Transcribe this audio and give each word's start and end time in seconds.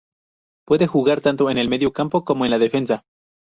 Puede 0.65 0.87
jugar 0.87 1.21
tanto 1.21 1.51
en 1.51 1.59
el 1.59 1.69
mediocampo 1.69 2.25
como 2.25 2.43
en 2.43 2.49
la 2.49 2.57
defensa. 2.57 3.03